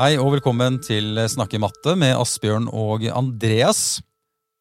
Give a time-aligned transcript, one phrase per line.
[0.00, 4.00] Hei og velkommen til Snakke matte med Asbjørn og Andreas.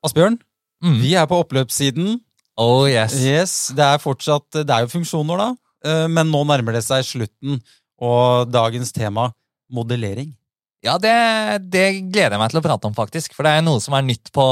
[0.04, 0.36] Asbjørn,
[0.84, 1.00] Mm.
[1.02, 2.20] vi er på oppløpssiden.
[2.58, 3.14] Oh yes.
[3.24, 5.56] Yes, Det er fortsatt, det er jo funksjoner, da.
[5.86, 7.62] Eh, Men nå nærmer det seg slutten,
[8.02, 9.34] og dagens tema
[9.72, 10.36] modellering.
[10.84, 13.34] Ja, det, det gleder jeg meg til å prate om, faktisk.
[13.34, 14.44] For det er noe som er nytt på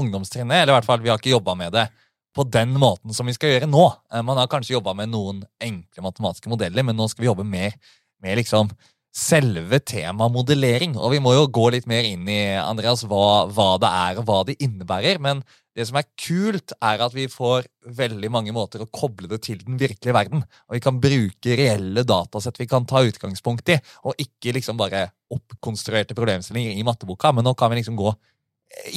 [0.00, 0.62] ungdomstrinnet.
[0.62, 1.88] Eller i hvert fall, vi har ikke jobba med det
[2.34, 3.94] på den måten som vi skal gjøre nå.
[4.12, 7.44] Eh, Man har kanskje jobba med noen enkle matematiske modeller, men nå skal vi jobbe
[7.46, 7.72] mer
[8.22, 8.70] med liksom
[9.16, 10.96] selve temaet modellering.
[11.00, 14.28] Og vi må jo gå litt mer inn i Andreas, hva, hva det er, og
[14.28, 15.20] hva det innebærer.
[15.22, 15.40] Men
[15.76, 17.66] det som er kult, er at vi får
[17.96, 20.44] veldig mange måter å koble det til den virkelige verden.
[20.68, 25.08] Og vi kan bruke reelle datasett vi kan ta utgangspunkt i, og ikke liksom bare
[25.32, 27.32] oppkonstruerte problemstillinger i matteboka.
[27.36, 28.12] Men nå kan vi liksom gå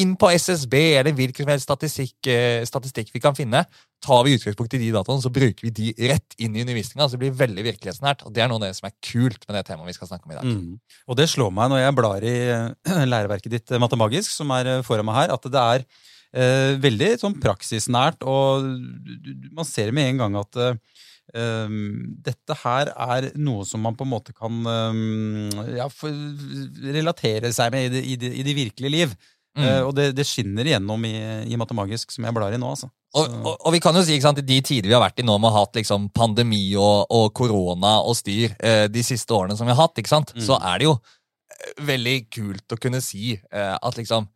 [0.01, 3.63] inn på SSB eller hvilken som helst statistikk, eh, statistikk vi kan finne.
[4.03, 7.07] Tar vi utgangspunkt i de dataene, så bruker vi de rett inn i undervisninga.
[7.07, 8.25] Så det blir veldig virkelighetsnært.
[8.25, 10.27] Og det er noe av det som er kult med det temaet vi skal snakke
[10.27, 10.45] om i dag.
[10.45, 10.79] Mm.
[11.07, 14.79] Og det slår meg når jeg blar i eh, læreverket ditt eh, Matemagisk, som er
[14.87, 15.85] foran meg her, at det er
[16.33, 18.65] eh, veldig sånn praksisnært, og
[19.53, 20.79] man ser med en gang at eh,
[21.35, 25.89] um, dette her er noe som man på en måte kan um, ja,
[26.95, 29.19] relatere seg med i det, i det, i det virkelige liv.
[29.57, 29.63] Mm.
[29.65, 31.13] Uh, og det, det skinner igjennom i,
[31.51, 32.69] i Matemagisk, som jeg blar i nå.
[32.69, 32.87] altså.
[33.17, 35.19] Og, og, og vi kan jo si, ikke sant, I de tider vi har vært
[35.19, 39.01] i nå med å ha hatt liksom, pandemi og, og korona og styr eh, de
[39.03, 40.43] siste årene som vi har hatt, ikke sant, Mm.
[40.45, 44.29] så er det jo eh, veldig kult å kunne si eh, at liksom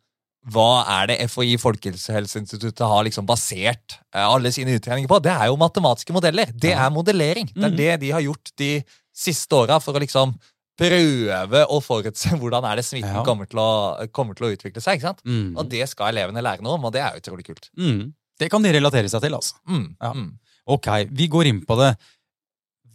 [0.52, 5.22] hva er det FHI Folkehelseinstituttet har liksom basert eh, alle sine utregninger på?
[5.24, 6.50] Det er jo matematiske modeller.
[6.52, 7.48] Det er modellering.
[7.54, 7.76] Det er Mhm.
[7.78, 8.72] det de har gjort de
[9.14, 10.34] siste åra for å liksom
[10.78, 13.24] prøve å forutse hvordan er det smitten Ja.
[13.26, 13.68] kommer, til å,
[14.14, 14.98] kommer til å utvikle seg.
[14.98, 15.22] ikke sant?
[15.26, 15.56] Mm.
[15.58, 17.70] Og det skal elevene lære noe om, og det er utrolig kult.
[17.78, 18.12] Mm.
[18.40, 19.54] Det kan de relatere seg til, altså.
[19.70, 20.12] Mm, Ja.
[20.16, 20.32] mm.
[20.66, 21.90] Ok, vi går inn på det.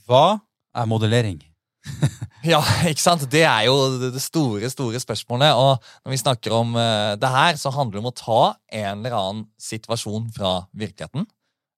[0.09, 0.39] Hva
[0.75, 1.39] er modellering?
[2.39, 3.25] Ja, ikke sant?
[3.27, 5.51] Det er jo det det store, store spørsmålet.
[5.59, 8.37] Og når vi snakker om uh, det her, så handler det om å ta
[8.79, 11.25] en eller annen situasjon fra virkeligheten.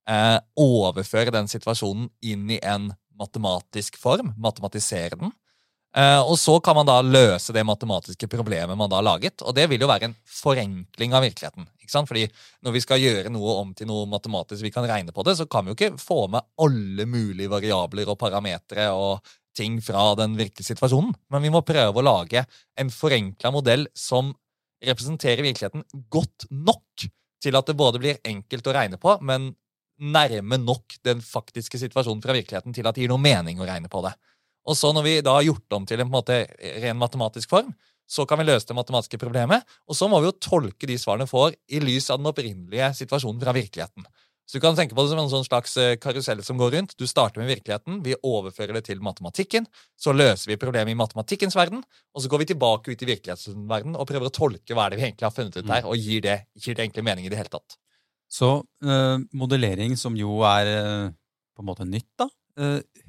[0.05, 4.35] Uh, overføre den situasjonen inn i en matematisk form.
[4.37, 5.33] Matematisere den.
[5.91, 9.43] Eh, og så kan man da løse det matematiske problemet man da har laget.
[9.43, 11.67] Og det vil jo være en forenkling av virkeligheten.
[11.81, 12.07] ikke sant?
[12.07, 12.27] Fordi
[12.63, 15.47] når vi skal gjøre noe om til noe matematisk vi kan regne på det, så
[15.51, 19.19] kan vi jo ikke få med alle mulige variabler og parametere og
[19.57, 21.11] ting fra den virkelige situasjonen.
[21.31, 22.45] Men vi må prøve å lage
[22.79, 24.31] en forenkla modell som
[24.81, 27.09] representerer virkeligheten godt nok
[27.41, 29.51] til at det både blir enkelt å regne på, men
[30.01, 33.91] nærme nok den faktiske situasjonen fra virkeligheten til at det gir noe mening å regne
[33.91, 34.13] på det.
[34.69, 36.41] Og så når vi da har gjort om til en på en måte
[36.83, 37.71] ren matematisk form,
[38.11, 41.25] så kan vi løse det matematiske problemet, og så må vi jo tolke de svarene
[41.27, 44.07] vi får, i lys av den opprinnelige situasjonen fra virkeligheten.
[44.51, 46.95] Så du kan tenke på det som en sånn slags eh, karusell som går rundt.
[46.99, 49.63] Du starter med virkeligheten, vi overfører det til matematikken,
[49.95, 53.95] så løser vi problemet i matematikkens verden, og så går vi tilbake ut i virkelighetsverdenen
[53.95, 56.35] og prøver å tolke hva det vi egentlig har funnet ut her, og gir det,
[56.59, 57.77] gir det egentlig mening i det hele tatt.
[58.31, 58.51] Så
[58.83, 61.15] eh, modellering, som jo er eh,
[61.55, 62.27] på en måte nytt, da,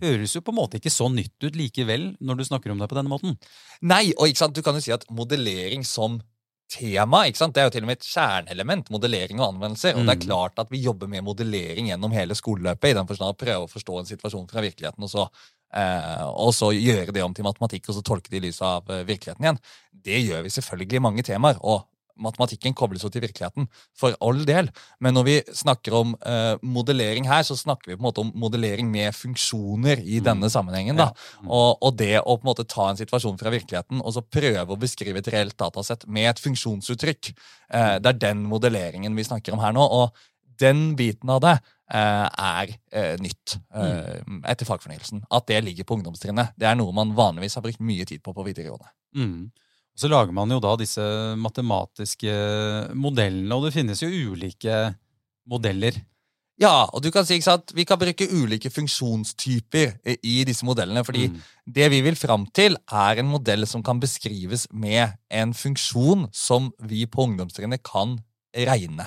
[0.02, 2.88] høres jo på en måte ikke så nytt ut likevel når du snakker om det
[2.90, 3.36] på denne måten.
[3.82, 6.20] Nei, og ikke sant, du kan jo si at modellering som
[6.72, 10.06] tema, ikke sant, det er jo til og med et kjerneelement, modellering og anvendelser, og
[10.06, 10.26] det er Mm.
[10.26, 13.68] klart at vi jobber med modellering gjennom hele skoleløpet, i den forstand å prøve å
[13.68, 15.28] forstå en situasjon fra virkeligheten, og så,
[15.74, 18.88] eh, og så gjøre det om til matematikk, og så tolke det i lys av
[18.88, 19.58] eh, virkeligheten igjen.
[19.92, 21.84] Det gjør vi selvfølgelig i mange temaer, og
[22.22, 23.66] matematikken kobles jo til virkeligheten,
[23.98, 24.70] for all del.
[25.02, 28.32] Men når vi snakker om eh, modellering her, så snakker vi på en måte om
[28.38, 30.24] modellering med funksjoner i Mm.
[30.30, 30.96] denne sammenhengen.
[30.96, 31.10] da.
[31.42, 31.50] Mm.
[31.50, 34.70] Og, og det å på en måte ta en situasjon fra virkeligheten og så prøve
[34.72, 37.32] å beskrive et reelt datasett med et funksjonsuttrykk,
[37.74, 39.82] eh, det er den modelleringen vi snakker om her nå.
[39.82, 40.12] Og
[40.62, 41.56] den biten av det
[41.92, 44.20] eh, er eh, nytt eh,
[44.52, 45.24] etter fagfornyelsen.
[45.32, 46.54] At det ligger på ungdomstrinnet.
[46.56, 48.92] Det er noe man vanligvis har brukt mye tid på på videregående.
[49.16, 49.50] Mm.
[49.92, 51.02] Og så lager man jo da disse
[51.36, 52.32] matematiske
[52.96, 54.94] modellene, og det finnes jo ulike
[55.48, 55.98] modeller.
[56.60, 61.04] Ja, og du kan si sant, Vi kan bruke ulike funksjonstyper i- disse modellene.
[61.04, 61.40] fordi Mm.
[61.72, 66.70] det vi vil fram til, er en modell som kan beskrives med en funksjon som
[66.80, 68.18] vi på ungdomstrinnet kan
[68.54, 69.06] regne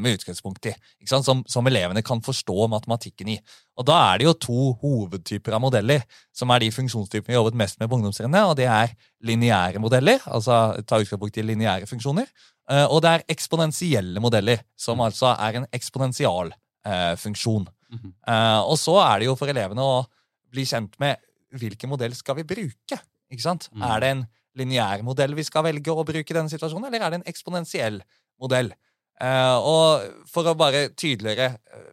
[0.00, 0.72] med utgangspunkt i.
[1.00, 1.26] Ikke sant?
[1.26, 3.38] Som, som elevene kan forstå matematikken i.
[3.80, 6.04] Og Da er det jo to hovedtyper av modeller,
[6.36, 8.44] som er de funksjonstypene vi jobbet mest med på ungdomstrinnet.
[8.44, 8.94] og Det er
[9.26, 12.26] lineære modeller, altså ta utgangspunkt i lineære funksjoner.
[12.70, 17.66] eh, og det er eksponentielle modeller, som altså er en eksponentialfunksjon.
[17.68, 17.74] eh.
[17.90, 18.12] Mhm.
[18.28, 20.06] Eh, og så er det jo for elevene å
[20.50, 21.16] bli kjent med
[21.52, 23.00] hvilken modell skal vi bruke.
[23.30, 23.68] Ikke sant?
[23.74, 23.82] Mm.
[23.82, 24.26] Er det en
[24.58, 28.00] lineær modell vi skal velge å bruke i denne situasjonen, eller er det en eksponentiell
[28.40, 28.72] modell?
[29.20, 31.90] Eh, og for å bare tydeligere eh,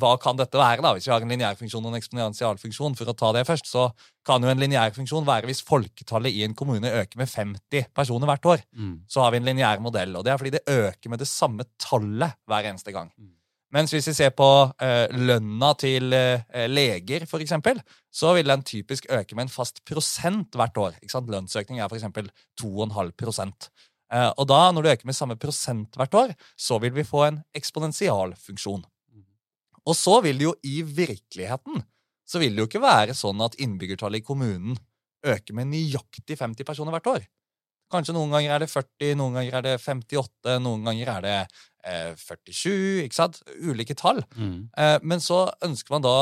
[0.00, 0.92] hva kan dette være, da?
[0.96, 3.86] Hvis vi har en lineærfunksjon og en eksponentialfunksjon, for å ta det først, så
[4.26, 8.50] kan jo en lineærfunksjon være hvis folketallet i en kommune øker med 50 personer hvert
[8.54, 8.64] år.
[8.76, 8.96] Mm.
[9.08, 11.68] Så har vi en lineær modell, og det er fordi det øker med det samme
[11.80, 13.12] tallet hver eneste gang.
[13.16, 13.32] Mm.
[13.72, 14.46] Mens hvis vi ser på
[14.84, 17.80] eh, lønna til eh, leger, for eksempel,
[18.12, 20.98] så vil den typisk øke med en fast prosent hvert år.
[21.00, 22.28] Lønnsøkning er for eksempel
[22.60, 23.70] 2,5 prosent.
[23.72, 27.22] Eh, og da, når du øker med samme prosent hvert år, så vil vi få
[27.24, 28.82] en eksponentialfunksjon.
[29.88, 31.80] Og så vil det jo i virkeligheten
[32.32, 34.78] så vil det jo ikke være sånn at innbyggertallet i kommunen
[35.26, 37.26] øker med nøyaktig 50 personer hvert år.
[37.92, 41.34] Kanskje noen ganger er det 40, noen ganger er det 58, noen ganger er det
[41.84, 43.42] eh, 47, ikke sant?
[43.60, 44.22] Ulike tall.
[44.32, 44.70] Mm.
[44.72, 46.14] Eh, men så ønsker man da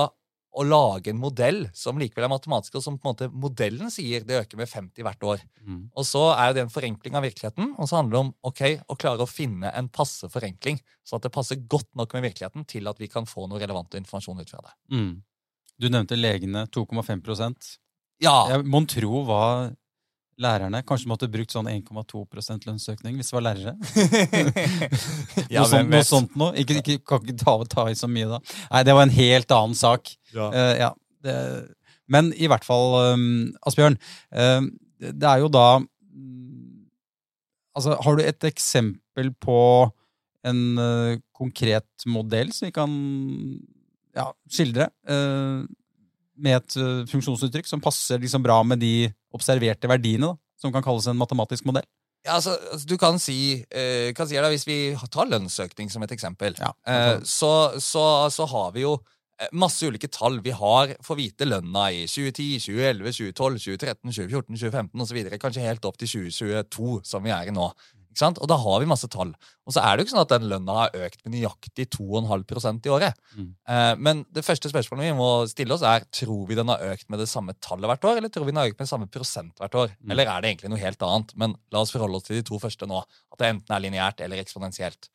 [0.51, 4.25] å lage en modell som likevel er matematisk, og som på en måte modellen sier
[4.27, 5.45] det øker med 50 hvert år.
[5.63, 5.83] Mm.
[5.95, 8.97] Og så er det en forenkling av virkeligheten, og så handler det om ok, å
[8.99, 12.91] klare å finne en passe forenkling, sånn at det passer godt nok med virkeligheten til
[12.91, 14.75] at vi kan få noe relevant informasjon ut fra det.
[14.97, 15.13] Mm.
[15.81, 17.71] Du nevnte legene 2,5%
[18.21, 19.45] Ja, Jeg Mon tro hva
[20.41, 23.75] lærerne kanskje måtte brukt sånn 1,2% lønnsøkning hvis det var lærere?
[25.51, 26.55] Ja, noe, sånt, hvem noe sånt noe.
[26.61, 28.41] Ikke, ikke, kan ikke ta, ta i så mye da.
[28.71, 30.13] Nei, det var en helt annen sak.
[30.35, 30.49] Ja.
[30.55, 30.91] Uh, ja,
[31.27, 31.37] det,
[32.11, 33.25] men i hvert fall, um,
[33.67, 33.99] Asbjørn,
[34.35, 34.69] uh,
[35.01, 35.71] det er jo da
[37.71, 39.59] Altså, har du et eksempel på
[40.51, 42.97] en uh, konkret modell som vi kan
[44.17, 44.91] ja, skildre?
[46.41, 46.75] med et
[47.11, 51.67] funksjonsuttrykk som passer liksom bra med de observerte verdiene, da, som kan kalles en matematisk
[51.69, 51.87] modell?
[52.27, 56.03] Ja, altså, altså, du kan si, eh, kan si da, Hvis vi tar lønnsøkning som
[56.03, 58.99] et eksempel, Ja, eh, så, så, så har vi jo
[59.41, 60.41] eh, masse ulike tall.
[60.45, 65.39] Vi har for vite lønna i 2010, 2011, 2012, 2013, 2014, 2015 osv.
[65.41, 67.71] Kanskje helt opp til 2022, som vi er i nå.
[68.19, 69.31] Og da har vi masse tall.
[69.69, 72.89] Og så er det jo ikke sånn at den lønna har økt med nøyaktig 2,5%
[72.89, 73.21] i året.
[73.37, 73.49] Mm.
[73.71, 77.09] Eh, men det første spørsmålet vi må stille oss, er tror vi den har økt
[77.13, 79.63] med det samme tallet hvert år, eller tror vi den har økt med samme prosent
[79.63, 79.95] hvert år?
[80.01, 80.15] Mm.
[80.15, 81.35] Eller er det egentlig noe helt annet?
[81.41, 83.03] Men la oss forholde oss til de to første nå.
[83.33, 85.11] At det enten er lineært eller eksponentielt.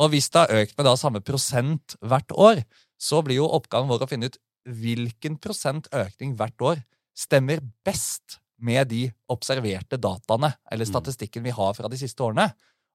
[0.00, 2.62] Og hvis det har økt med da samme prosent hvert år,
[3.00, 6.82] så blir jo oppgaven vår å finne ut hvilken prosent økning hvert år
[7.16, 10.92] stemmer best med de observerte dataene eller Mm.
[10.92, 12.52] statistikken vi har fra de siste årene.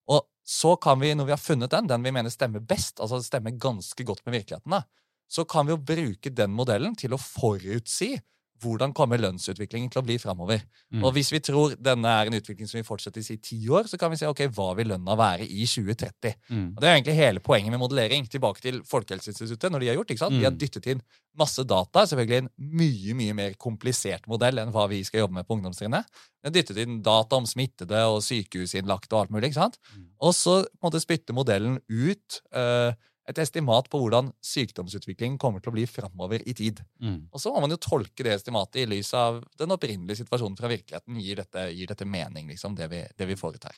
[0.07, 3.21] Og så kan vi, når vi har funnet den, den vi mener stemmer best, altså
[3.23, 4.83] stemmer ganske godt med virkeligheten, da,
[5.29, 8.19] så kan vi jo bruke den modellen til å forutsi
[8.61, 10.61] hvordan kommer lønnsutviklingen til å bli framover.
[10.93, 11.03] Mm.
[11.03, 13.89] Og hvis vi tror denne er en utvikling som vil fortsette i si ti år,
[13.89, 16.35] så kan vi se ok, hva vil lønna være i 2030.
[16.51, 16.67] Mm.
[16.75, 18.27] Og Det er egentlig hele poenget med modellering.
[18.29, 19.71] Tilbake til Folkehelseinstituttet.
[19.71, 20.37] når De har gjort, ikke sant?
[20.37, 20.57] De har Mm.
[20.61, 21.01] dyttet inn
[21.37, 22.05] masse data.
[22.05, 26.05] Selvfølgelig en mye mye mer komplisert modell enn hva vi skal jobbe med på ungdomstrinnet.
[26.43, 29.49] De har dyttet inn data om smittede og sykehusinnlagte og alt mulig.
[29.51, 29.77] ikke sant?
[29.95, 30.07] Mm.
[30.21, 32.93] Og så måte spytter modellen ut eh,
[33.31, 36.81] et estimat på hvordan sykdomsutviklingen kommer til å bli framover i tid.
[37.03, 37.29] Mm.
[37.31, 40.69] Og så må man jo tolke det estimatet i lys av den opprinnelige situasjonen fra
[40.71, 41.19] virkeligheten.
[41.23, 43.77] Gir dette, gir dette mening, liksom, det vi, det vi foretar?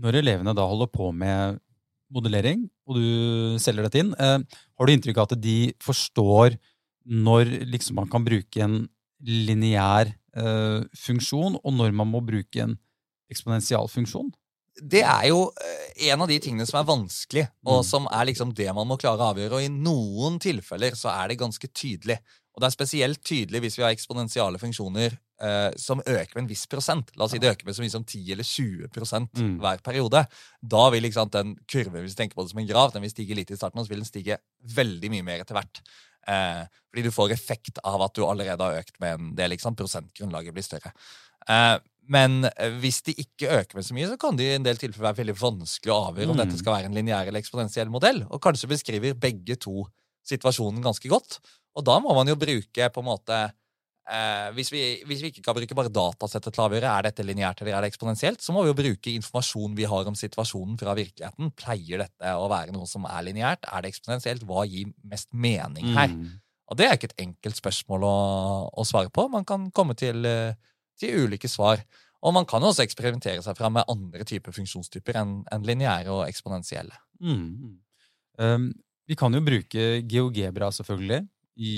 [0.00, 1.60] Når elevene da holder på med
[2.10, 6.58] modellering, og du selger dette inn, eh, har du inntrykk av at de forstår
[7.10, 8.82] når liksom man kan bruke en
[9.20, 12.76] lineær eh, funksjon, og når man må bruke en
[13.30, 14.30] eksponentialfunksjon?
[14.76, 17.88] Det er jo eh, en av de tingene som er vanskelig, og Mm.
[17.90, 19.52] som er liksom det man må klare å avgjøre.
[19.58, 22.18] Og i noen tilfeller så er det ganske tydelig.
[22.54, 26.48] Og det er spesielt tydelig hvis vi har eksponentiale funksjoner eh, som øker med en
[26.48, 27.10] viss prosent.
[27.16, 29.58] La oss si det øker med så mye som 10 eller 20 Mm.
[29.60, 30.26] hver periode.
[30.62, 33.10] Da vil sant, den kurven, hvis du tenker på det som en grav, den vil
[33.10, 35.80] stige litt i starten, og så vil den stige veldig mye mer etter hvert.
[36.28, 39.56] Eh, fordi du får effekt av at du allerede har økt med en del.
[39.56, 40.92] Prosentgrunnlaget blir større.
[41.48, 41.78] Eh,
[42.10, 44.80] men eh, hvis de ikke øker med så mye, så kan det i en del
[44.80, 46.42] tilfeller være veldig vanskelig å avgjøre om Mm.
[46.44, 48.24] dette skal være en lineær eller eksponentiell modell.
[48.30, 49.86] Og kanskje beskriver begge to
[50.26, 51.38] situasjonen ganske godt.
[51.78, 53.38] Og da må man jo bruke på en måte
[54.10, 57.22] eh, hvis, vi, hvis vi ikke kan bruke bare datasettet til å avgjøre er dette
[57.26, 60.78] lineært eller er det eksponentielt, så må vi jo bruke informasjon vi har om situasjonen
[60.80, 61.52] fra virkeligheten.
[61.54, 63.68] Pleier dette å være noe som er lineært?
[63.70, 64.42] Er det eksponentielt?
[64.48, 66.10] Hva gir mest mening her?
[66.10, 66.40] Mm.
[66.70, 68.16] Og det er ikke et enkelt spørsmål å,
[68.78, 69.28] å svare på.
[69.30, 70.58] Man kan komme til, eh,
[71.00, 71.82] til ulike svar.
[72.20, 76.12] Og man kan jo også eksperimentere seg fram med andre typer funksjonstyper enn enn lineære
[76.12, 76.96] og eksponentielle.
[77.20, 77.80] Mm.
[78.40, 78.70] Um,
[79.08, 81.24] vi kan jo bruke GeoGebra selvfølgelig
[81.56, 81.74] i,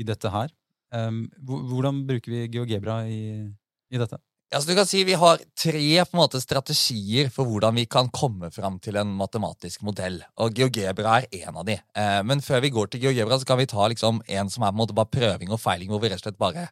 [0.00, 0.52] i dette her.
[0.92, 3.22] Um, hvordan bruker vi GeoGebra i,
[3.92, 4.18] i dette?
[4.52, 8.50] Ja, så du kan si Vi har tre måte, strategier for hvordan vi kan komme
[8.52, 10.18] fram til en matematisk modell.
[10.36, 11.78] Og GeoGebra er en av de.
[11.96, 14.74] Eh, men før vi går til GeoGebra, så kan vi ta liksom en som er
[14.74, 16.66] på en måte bare prøving og feiling, hvor vi rett og slett bare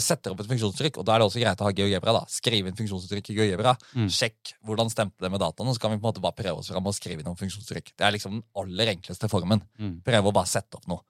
[0.00, 2.14] setter opp et funksjonsuttrykk, og da er det også greit å ha GeoGebra.
[2.16, 2.22] da.
[2.32, 3.74] Skrive inn funksjonsuttrykk i GeoGebra.
[3.94, 4.06] Mm.
[4.12, 6.70] Sjekk hvordan stemte det med dataene, så kan vi på en måte bare prøve oss
[6.72, 7.92] fram og skrive inn noen funksjonsuttrykk.
[7.98, 9.64] Det er liksom den aller enkleste formen.
[9.80, 9.98] Mm.
[10.06, 11.04] Prøve å bare sette opp noe.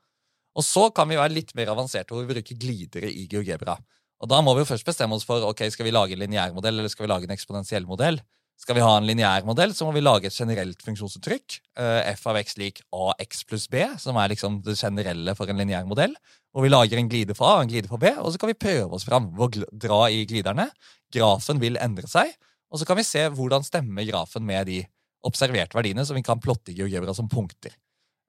[0.54, 3.76] Og så kan vi være litt mer avanserte hvor vi bruker glidere i GeoGebra.
[4.22, 6.54] Og da må vi jo først bestemme oss for ok, skal vi lage en lineær
[6.54, 8.20] modell eller skal vi lage en eksponentiell modell.
[8.64, 11.58] Skal vi ha en lineær modell, så må vi lage et generelt funksjonsuttrykk.
[11.76, 12.80] eh, f av x lik
[13.20, 16.14] ax pluss b, som er liksom det generelle for en lineær modell.
[16.56, 18.48] Og vi lager en glide for a og en glide for b, og så kan
[18.48, 20.70] vi prøve oss fram ved dra i gliderne.
[21.12, 22.32] Grafen vil endre seg,
[22.72, 24.80] og så kan vi se hvordan stemmer grafen med de
[25.28, 27.76] observerte verdiene som vi kan plotte i GeoGebra som punkter.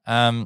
[0.04, 0.44] Um,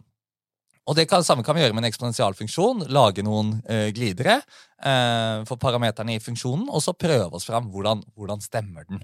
[0.86, 2.86] og det kan, samme kan vi gjøre med en eksponentialfunksjon.
[2.94, 4.40] Lage noen eh, glidere
[4.82, 9.02] eh, for parameterne i funksjonen, og så prøve oss fram hvordan, hvordan stemmer den.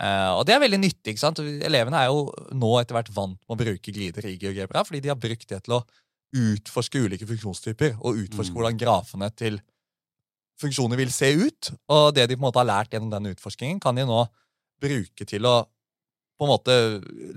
[0.00, 1.14] Eh, og det er veldig nyttig.
[1.14, 1.38] ikke sant?
[1.38, 5.12] Elevene er jo nå etter hvert vant med å bruke glider i GeoGebra, fordi de
[5.12, 5.84] har brukt det til å
[6.34, 8.56] utforske ulike funksjonstyper og utforske Mm.
[8.58, 9.60] hvordan grafene til
[10.58, 11.70] funksjoner vil se ut.
[11.88, 14.26] Og det de på en måte har lært gjennom den utforskingen, kan de nå
[14.82, 15.66] bruke til å
[16.34, 16.74] på en måte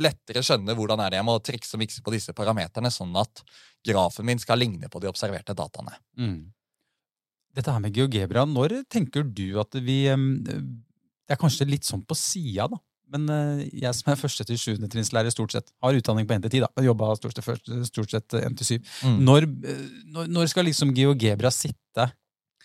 [0.01, 3.43] lettere skjønne hvordan er det jeg må trikse og mikse på disse parameterne, sånn at
[3.85, 5.93] grafen min skal ligne på de observerte dataene.
[6.17, 6.51] Mm.
[7.53, 10.09] Dette her med GeoGebra, når tenker du at vi
[11.27, 12.79] Det er kanskje litt sånn på sida, da.
[13.13, 16.63] Men eh, jeg som er første til sjuende trinnslærer, stort sett, har utdanning på NT10,
[16.65, 16.83] da.
[16.83, 18.79] Jobba stort sett, stort sett NT7.
[19.07, 19.19] Mm.
[19.27, 22.09] Når, eh, når, når skal liksom GeoGebra sitte,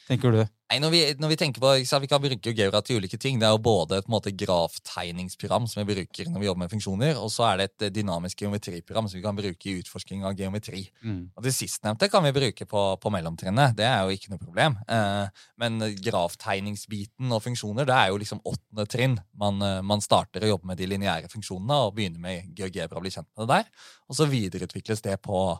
[0.08, 0.42] tenker du?
[0.72, 3.36] Nei, når vi, når vi tenker på, vi kan bruke GeoGebra til ulike ting.
[3.36, 7.20] Det er jo både et måte, graftegningsprogram som vi bruker når vi jobber med funksjoner,
[7.20, 10.40] og så er det et eh, dynamisk geometriprogram som vi kan bruke i utforsking av
[10.40, 10.86] geometri.
[11.04, 11.26] Mm.
[11.36, 13.76] Og Det sistnevnte kan vi bruke på, på mellomtrinnet.
[13.76, 14.80] Det er jo ikke noe problem.
[14.88, 19.20] Eh, men graftegningsbiten og funksjoner det er jo liksom åttende trinn.
[19.44, 23.04] Man, eh, man starter å jobbe med de lineære funksjonene og begynner med GeoGebra og
[23.04, 23.88] blir kjent med det der.
[24.08, 25.50] Og så videreutvikles det på,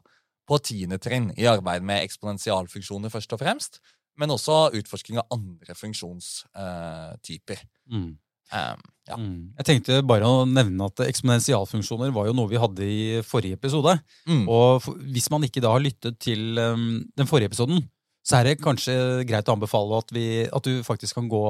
[0.49, 3.85] på tiende trinn i arbeid med eksponentialfunksjoner først og fremst.
[4.21, 7.63] Men også utforsking av andre funksjonstyper.
[7.93, 8.11] Mm.
[8.53, 9.17] Um, ja.
[9.17, 9.55] Mm.
[9.57, 13.97] Jeg tenkte bare å nevne at eksponentialfunksjoner var jo noe vi hadde i forrige episode.
[14.29, 14.45] Mm.
[14.53, 17.83] Og hvis man ikke da har lyttet til um, den forrige episoden,
[18.23, 18.95] så er det kanskje
[19.27, 21.41] greit å anbefale at, vi, at du faktisk kan gå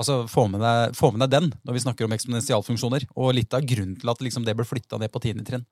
[0.00, 3.06] Altså få med, deg, få med deg den når vi snakker om eksponentialfunksjoner.
[3.14, 5.66] Og litt av grunnen til at liksom det ble flytta ned på tiende trinn.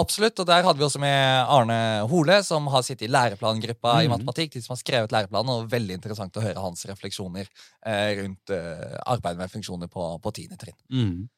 [0.00, 1.74] Absolutt, og der hadde vi også med Arne
[2.08, 4.14] Hole, som har sittet i læreplangruppa i Mhm.
[4.14, 4.52] matematikk.
[4.54, 7.44] De som har skrevet læreplanen, og Veldig interessant å høre hans refleksjoner
[7.84, 10.78] eh, rundt eh, arbeidet med funksjoner på, på tiende trinn.
[10.90, 11.28] Mm.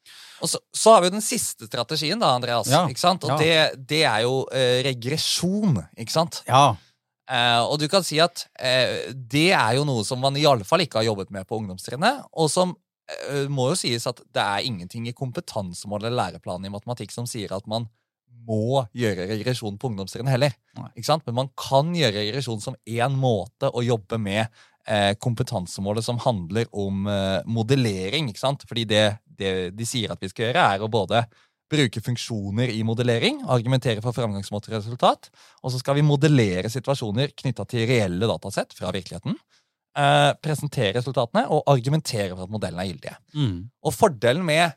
[0.41, 2.69] Og så, så har vi jo den siste strategien, da, Andreas.
[2.71, 3.25] Ja, ikke sant?
[3.27, 3.39] Og ja.
[3.43, 6.43] det, det er jo eh, regresjon, ikke sant?
[6.47, 6.77] Ja.
[7.27, 10.63] Eh, og du kan si at eh, det er jo noe som man i alle
[10.69, 12.77] fall ikke har jobbet med på ungdomstrinnet, og som
[13.11, 17.27] eh, må jo sies at det er ingenting i kompetansemålet eller læreplanen i matematikk som
[17.27, 17.89] sier at man
[18.45, 20.55] må gjøre regresjon på ungdomstrinnet heller.
[20.77, 24.45] Men man kan gjøre regresjon som én måte å jobbe med
[24.89, 28.29] eh, kompetansemålet som handler om eh, modellering.
[28.31, 28.67] ikke sant?
[28.69, 31.25] Fordi det, det de sier at vi skal gjøre, er å både
[31.75, 35.31] bruke funksjoner i modellering, argumentere for framgangsmåte og resultat,
[35.65, 39.39] og så skal vi modellere situasjoner knytta til reelle datasett fra virkeligheten.
[39.95, 43.17] Eh, presentere resultatene og argumentere for at modellene er gyldige.
[43.39, 43.59] Mm.
[43.87, 44.75] Og fordelen med,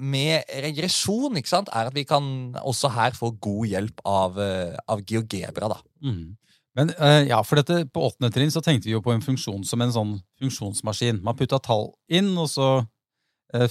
[0.00, 2.24] med regresjon ikke sant, er at vi kan
[2.62, 5.68] også her få god hjelp av, eh, av GeoGebra.
[5.74, 5.80] da.
[6.04, 6.36] Mm.
[6.78, 9.64] Men eh, ja, for dette, på åttende trinn så tenkte vi jo på en funksjon
[9.68, 11.20] som en sånn funksjonsmaskin.
[11.24, 12.88] Man putta tall inn, og så eh,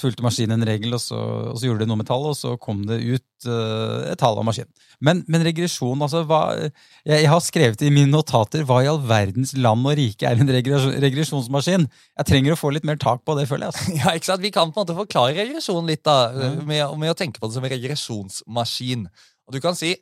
[0.01, 1.17] fulgte maskinen en regel, og så,
[1.51, 4.37] og så gjorde det noe med tallet, og så kom det ut uh, et tall
[4.37, 4.69] av maskinen.
[5.01, 6.73] Men, men regresjon, altså hva, jeg,
[7.09, 10.53] jeg har skrevet i mine notater hva i all verdens land og rike er en
[10.53, 11.87] regres- regresjonsmaskin.
[12.21, 13.73] Jeg trenger å få litt mer tak på det, føler jeg.
[13.73, 13.97] Altså.
[14.01, 14.45] Ja, ikke sant?
[14.45, 16.17] Vi kan på en måte forklare regresjon litt da,
[16.61, 19.07] med, med å tenke på det som en regresjonsmaskin.
[19.49, 19.95] Og du kan si,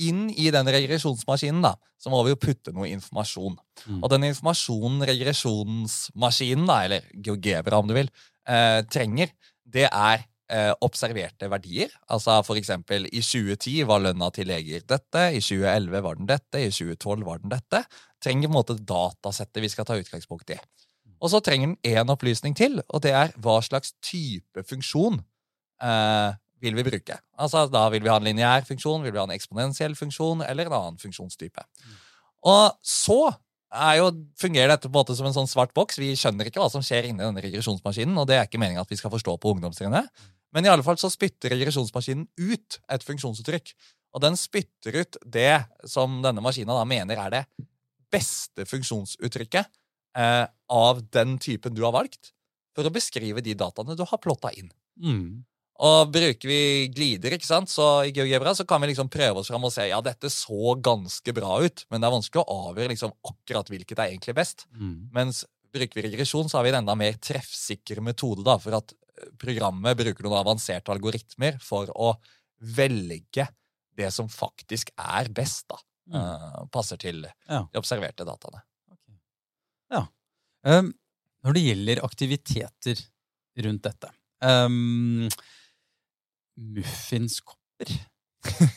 [0.00, 3.56] inn i den regresjonsmaskinen da, så må vi jo putte noe informasjon.
[3.86, 4.00] Mm.
[4.00, 8.10] Og den informasjonen regresjonsmaskinen, da, eller GeoGebra om du vil,
[8.48, 9.32] eh, trenger,
[9.64, 11.92] det er eh, observerte verdier.
[12.12, 16.60] Altså for eksempel i 2010 var lønna til leger dette, i 2011 var den dette,
[16.60, 17.84] i 2012 var den dette.
[18.22, 20.58] Trenger på en måte datasettet vi skal ta utgangspunkt i.
[21.24, 25.22] Og så trenger den én opplysning til, og det er hva slags type funksjon
[25.82, 26.34] eh,
[26.64, 27.18] vil vi bruke.
[27.38, 30.68] Altså Da vil vi ha en lineær funksjon, vil vi ha en eksponentiell funksjon eller
[30.68, 31.64] en annen funksjonstype.
[32.44, 33.20] Og så
[33.98, 35.98] jo, fungerer dette på en måte som en sånn svart boks.
[35.98, 38.90] Vi skjønner ikke hva som skjer inni denne regresjonsmaskinen, og det er ikke meningen at
[38.90, 40.10] vi skal forstå på ungdomstrinnet.
[40.54, 43.72] Men i alle fall så spytter regresjonsmaskinen ut et funksjonsuttrykk.
[44.14, 47.42] Og den spytter ut det som denne maskinen mener er det
[48.14, 49.66] beste funksjonsuttrykket
[50.18, 52.30] eh, av den typen du har valgt,
[52.74, 54.70] for å beskrive de dataene du har plotta inn.
[55.02, 55.42] Mm.
[55.84, 56.60] Og bruker vi
[56.94, 57.68] glider ikke sant?
[57.68, 60.76] Så i GeoGebra så kan vi liksom prøve oss fram og se ja, dette så
[60.80, 64.64] ganske bra ut, men det er vanskelig å avgjøre liksom akkurat hvilket er egentlig best.
[64.78, 65.10] Mm.
[65.16, 65.42] Mens
[65.74, 68.44] bruker vi regresjon, så har vi en enda mer treffsikker metode.
[68.46, 72.14] da, For at eh, programmet bruker noen avanserte algoritmer for å
[72.74, 73.48] velge
[73.98, 75.66] det som faktisk er best.
[75.68, 75.80] da.
[76.04, 76.16] Mm.
[76.20, 77.64] Uh, passer til Ja.
[77.72, 78.60] de observerte dataene.
[79.92, 80.06] Ja.
[80.64, 80.92] Um,
[81.44, 83.00] når det gjelder aktiviteter
[83.64, 84.10] rundt dette
[84.40, 85.28] um,
[86.56, 87.92] Muffinskopper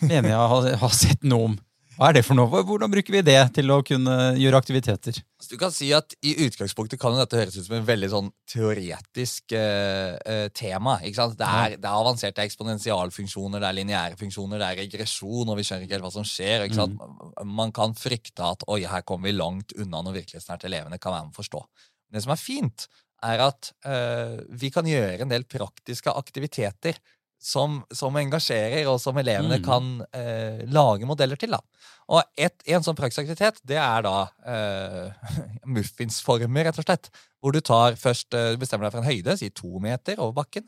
[0.02, 1.58] mener jeg har, har sett noe om.
[1.98, 2.60] Hva er det for noe?
[2.62, 5.18] Hvordan bruker vi det til å kunne gjøre aktiviteter?
[5.42, 8.28] Så du kan si at I utgangspunktet kan dette høres ut som en veldig sånn
[8.54, 11.00] teoretisk eh, eh, tema.
[11.02, 11.40] ikke sant?
[11.40, 15.66] Det er, det er avanserte eksponentialfunksjoner, det er lineære funksjoner, det er regresjon, og vi
[15.66, 16.68] skjønner ikke helt hva som skjer.
[16.68, 17.02] ikke sant?
[17.50, 21.32] Man kan frykte at oi, her kommer vi langt unna når virkelighetsnært elevene kan være
[21.32, 21.66] med å forstå.
[22.14, 22.86] Det som er fint,
[23.26, 27.02] er at eh, vi kan gjøre en del praktiske aktiviteter
[27.40, 29.64] som, som engasjerer, og som elevene Mm.
[29.66, 31.52] kan eh, lage modeller til.
[31.54, 31.60] da.
[32.10, 34.16] Og et, en sånn praksisaktivitet det er da
[34.48, 35.12] eh,
[35.78, 37.10] muffinsformer, rett og slett.
[37.44, 40.66] Hvor du tar først, eh, bestemmer deg for en høyde, si to meter over bakken.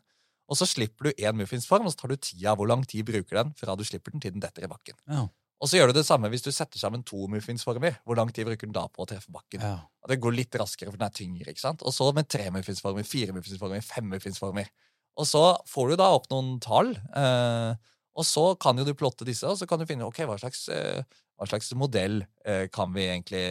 [0.49, 2.55] Og så slipper du én muffinsform, og så tar du tida.
[2.57, 4.95] Hvor lang tid bruker den fra du slipper den til den detter i bakken.
[5.09, 5.27] Ja.
[5.59, 7.97] Og så gjør du det samme hvis du setter sammen to muffinsformer.
[8.07, 9.59] Hvor lang tid bruker den da på å treffe bakken?
[9.61, 9.81] Ja.
[10.07, 11.51] Det går litt raskere, for den er tyngre.
[11.51, 11.83] ikke sant?
[11.83, 14.69] Og så med tre muffinsformer, fire muffinsformer, fem muffinsformer.
[15.17, 17.73] Og så får du da opp noen tall, eh,
[18.19, 20.67] og så kan jo du plotte disse, og så kan du finne ok, hva slags,
[20.69, 21.03] eh,
[21.39, 23.43] hva slags modell eh, kan vi egentlig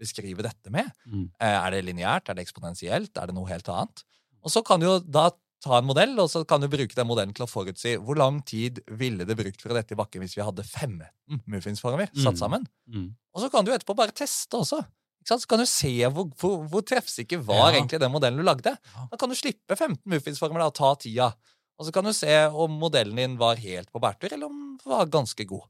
[0.00, 0.88] beskrive dette med.
[1.06, 1.26] Mm.
[1.40, 4.04] Eh, er det lineært, er det eksponentielt, er det noe helt annet?
[4.42, 5.28] Og så kan du jo da
[5.60, 8.38] ta en modell, og så kan du bruke den modellen til å forutsi hvor lang
[8.48, 11.04] tid ville det brukt for å dette i bakken hvis vi hadde 15
[11.52, 12.40] muffinsformer satt Mm.
[12.40, 12.64] sammen.
[12.88, 13.10] Mm.
[13.34, 14.80] Og så kan du etterpå bare teste også.
[15.28, 17.78] Så kan du se hvor, hvor, hvor treffsikker var Ja.
[17.78, 18.72] egentlig den modellen du lagde.
[19.10, 21.30] Da kan du slippe 15 muffinsformer og ta tida.
[21.78, 24.90] Og så kan du se om modellen din var helt på bærtur, eller om den
[24.90, 25.64] var ganske god.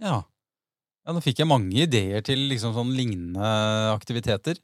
[0.00, 0.22] Ja.
[1.06, 3.48] ja, nå fikk jeg mange ideer til liksom sånn lignende
[3.94, 4.60] aktiviteter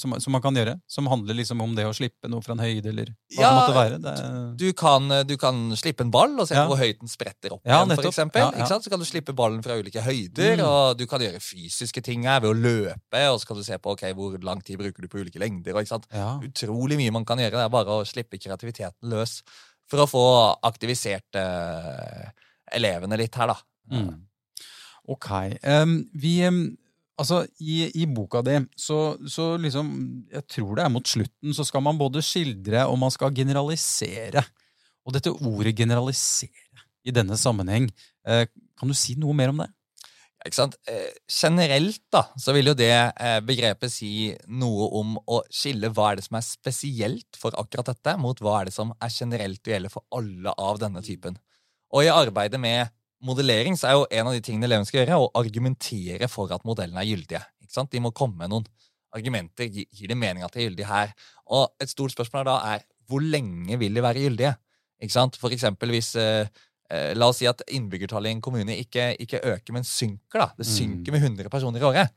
[0.00, 0.74] som, som man kan gjøre.
[0.88, 3.58] Som handler liksom om det å slippe noe fra en høyde, eller hva Ja, det
[3.58, 3.98] måtte være.
[4.00, 4.14] Det,
[4.62, 6.64] Du kan, du kan slippe en ball og se Ja.
[6.66, 8.50] hvor høyt den spretter opp Ja, igjen, for eksempel.
[8.66, 10.64] Så kan du slippe ballen fra ulike høyder, Mm.
[10.66, 13.76] og du kan gjøre fysiske ting her ved å løpe, og så kan du se
[13.78, 15.74] på okay, hvor lang tid bruker du på ulike lengder.
[15.76, 17.52] Utrolig mye man kan gjøre.
[17.60, 19.42] Det er bare å slippe kreativiteten løs
[19.86, 20.24] for å få
[20.66, 22.30] aktivisert eh,
[22.72, 23.56] elevene litt her, da.
[23.92, 24.22] Mm.
[25.08, 25.28] Ok.
[25.62, 26.76] Um, vi em,
[27.16, 29.88] Altså, i, i boka di, så, så liksom
[30.28, 34.44] Jeg tror det er mot slutten, så skal man både skildre og man skal generalisere.
[35.06, 37.86] Og dette ordet 'generalisere' i denne sammenheng,
[38.26, 39.68] eh, kan du si noe mer om det?
[40.46, 40.76] Ikke sant?
[40.90, 44.10] Eh, generelt da, så vil jo det eh, begrepet si
[44.46, 48.60] noe om å skille hva er det som er spesielt for akkurat dette, mot hva
[48.60, 51.38] er det som er generelt og gjelder for alle av denne typen.
[51.94, 52.92] Og i arbeidet med
[53.24, 56.64] modellering så er jo en av de tingene eleven skal gjøre, å argumentere for at
[56.68, 57.42] modellene er gyldige.
[57.64, 57.90] Ikke sant?
[57.92, 58.66] De må komme med noen
[59.16, 59.70] argumenter.
[59.72, 61.14] Gir det mening at de er gyldige her?
[61.54, 64.54] Og et stort spørsmål da er hvor lenge vil de være gyldige?
[65.02, 65.36] Ikke sant?
[65.40, 66.48] For eksempel hvis eh,
[66.90, 70.38] eh, La oss si at innbyggertallet i en kommune ikke, ikke øker, men synker.
[70.42, 70.46] da.
[70.58, 70.72] Det Mm.
[70.76, 72.10] synker med 100 personer i året.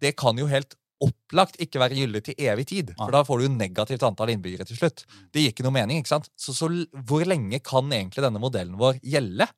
[0.00, 2.94] Det kan jo helt opplagt ikke være gyldig til evig tid.
[2.96, 5.04] For da får du jo negativt antall innbyggere til slutt.
[5.32, 5.98] Det gir ikke noe mening.
[6.00, 6.28] ikke sant?
[6.36, 6.68] Så, så
[7.04, 9.48] hvor lenge kan egentlig denne modellen vår gjelde?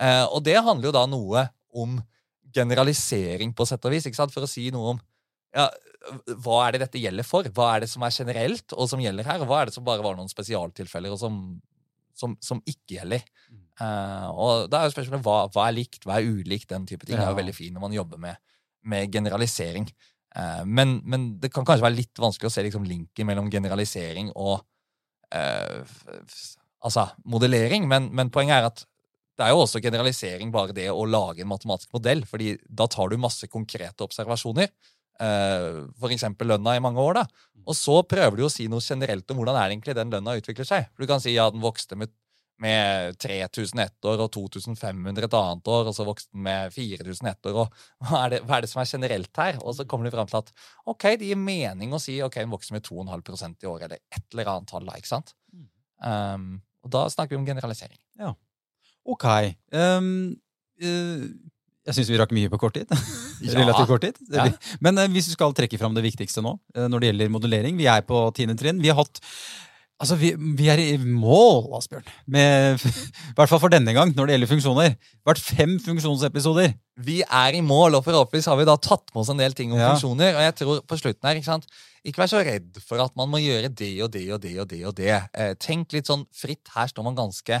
[0.00, 1.98] Eh, og det handler jo da noe om
[2.54, 4.08] generalisering, på sett og vis.
[4.16, 5.00] For å si noe om
[5.54, 5.66] ja,
[6.44, 7.46] hva er det dette gjelder for?
[7.54, 9.42] Hva er det som er generelt, og som gjelder her?
[9.42, 11.40] Og hva er det som bare var noen spesialtilfeller, og som,
[12.16, 13.26] som, som ikke gjelder?
[13.50, 13.64] Mm.
[13.80, 16.70] Eh, og da er jo spørsmålet hva, hva er likt, hva er ulikt?
[16.72, 18.40] Den type ting er jo veldig fin når man jobber med,
[18.88, 19.88] med generalisering.
[20.30, 24.28] Uh, men, men det kan kanskje være litt vanskelig å se liksom, linken mellom generalisering
[24.38, 24.60] og
[25.34, 25.80] uh,
[26.86, 27.88] altså, modellering.
[27.90, 28.84] Men, men poenget er at
[29.40, 33.08] det er jo også generalisering bare det å lage en matematisk modell, fordi da tar
[33.08, 34.68] du masse konkrete observasjoner.
[35.20, 36.00] F.eks.
[36.00, 37.20] For eksempel lønna i mange år.
[37.20, 37.26] da.
[37.68, 40.36] Og så prøver du å si noe generelt om hvordan er det egentlig den lønna
[40.38, 40.88] utvikler seg.
[40.96, 42.12] Du kan si ja, den vokste med,
[42.60, 47.32] med 3000 ett år og 2500 et annet år, og så vokste den med 4000
[47.32, 47.60] ett år.
[47.64, 49.60] og hva er, det, hva er det som er generelt her?
[49.60, 50.52] Og så kommer du fram til at
[50.88, 54.24] ok, det gir mening å si ok, den vokser med 2,5 i år, eller et
[54.32, 54.88] eller annet tall.
[54.88, 55.34] da, ikke sant?
[55.52, 55.68] Mm.
[56.00, 58.00] Um, og da snakker vi om generalisering.
[59.06, 59.26] Ok.
[59.72, 60.36] Um,
[60.82, 61.24] uh,
[61.88, 62.90] jeg syns vi rakk mye på kort tid.
[63.60, 64.20] Relativt kort tid.
[64.32, 64.50] Ja.
[64.84, 67.80] Men uh, hvis du skal trekke fram det viktigste nå, uh, når det gjelder modellering
[67.80, 68.82] Vi er på tiende trinn.
[68.82, 69.22] Vi har hatt
[70.00, 72.06] Altså, vi, vi, er i mål, Asbjørn.
[72.32, 72.80] Med,
[73.30, 74.94] I hvert fall for denne gang, når det gjelder funksjoner.
[75.28, 76.72] Vært fem funksjonsepisoder.
[77.04, 79.74] Vi er i mål, og forhåpentligvis har vi da tatt med oss en del ting
[79.74, 79.90] om Ja.
[79.92, 80.38] funksjoner.
[80.38, 81.68] Og jeg tror på slutten her, ikke sant,
[82.00, 84.70] ikke vær så redd for at man må gjøre det og det og det og
[84.72, 84.80] det.
[84.88, 85.12] og det.
[85.36, 86.64] Eh, tenk litt sånn fritt.
[86.72, 87.60] Her står man ganske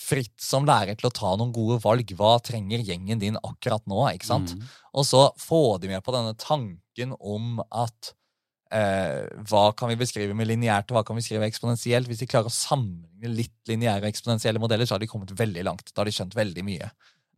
[0.00, 2.14] fritt som lærer til å ta noen gode valg.
[2.16, 4.04] Hva trenger gjengen din akkurat nå?
[4.14, 4.54] ikke sant?
[4.56, 4.64] Mm.
[4.96, 8.12] Og så få de med på denne tanken om at
[8.74, 12.08] eh, hva kan vi beskrive med lineært, og hva kan vi skrive eksponentielt?
[12.10, 15.66] Hvis de klarer å sammenligne litt lineære og eksponentielle modeller, så har de kommet veldig
[15.66, 15.92] langt.
[15.92, 16.90] Da har de skjønt veldig mye.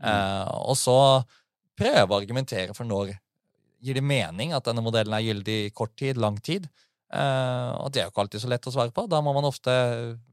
[0.03, 0.96] Eh, og så
[1.79, 3.16] prøve å argumentere for når
[3.83, 6.68] gir det mening at denne modellen er gyldig i kort tid, lang tid.
[7.12, 9.05] Eh, og det er jo ikke alltid så lett å svare på.
[9.11, 9.72] Da må man ofte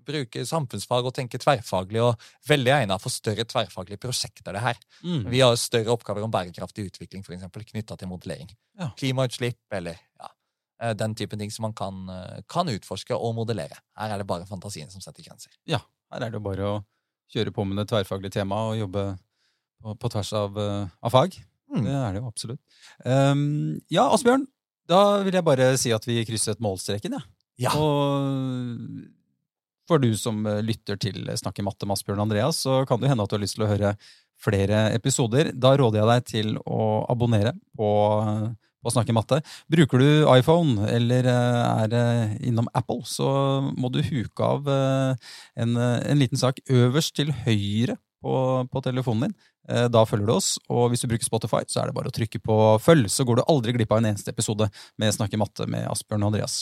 [0.07, 4.79] bruke samfunnsfag og tenke tverrfaglig, og veldig egnet for større tverrfaglige prosjekter, det her.
[5.03, 5.25] Mm.
[5.33, 8.51] Vi har større oppgaver om bærekraftig utvikling, eksempel, knytta til modellering.
[8.79, 8.91] Ja.
[8.99, 10.31] Klimautslipp, eller ja,
[10.83, 13.81] eh, den typen ting som man kan, eh, kan utforske og modellere.
[13.99, 15.51] Her er det bare fantasien som setter grenser.
[16.13, 16.77] Her er det jo bare å
[17.33, 19.03] kjøre på med det tverrfaglige temaet og jobbe
[19.83, 21.35] på, på tvers av, av fag.
[21.69, 21.83] Mm.
[21.85, 22.61] Det er det jo absolutt.
[23.05, 24.47] Um, ja, Asbjørn,
[24.89, 27.23] da vil jeg bare si at vi krysset målstreken, ja.
[27.59, 27.73] Ja.
[27.75, 29.09] Og
[29.89, 33.25] for du som eh, lytter til Snakke matte med Asbjørn Andreas, så kan det hende
[33.25, 33.95] at du har lyst til å høre
[34.39, 35.51] flere episoder.
[35.51, 37.89] Da råder jeg deg til å abonnere på,
[38.79, 39.41] på Snakke matte.
[39.71, 43.29] Bruker du iPhone eller eh, er eh, innom Apple, så
[43.75, 48.35] må du huke av en, en liten sak øverst til høyre på,
[48.71, 49.37] på telefonen din.
[49.67, 52.15] Eh, Da følger du oss, og hvis du bruker Spotify, så er det bare å
[52.15, 55.67] trykke på følg, så går du aldri glipp av en eneste episode med Snakke matte
[55.69, 56.61] med Asbjørn og Andreas.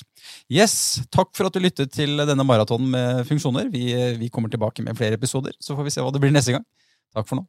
[0.50, 3.70] Yes, takk for at du lyttet til denne maratonen med funksjoner.
[3.72, 6.58] Vi, vi kommer tilbake med flere episoder, så får vi se hva det blir neste
[6.58, 6.66] gang.
[7.16, 7.48] Takk for nå.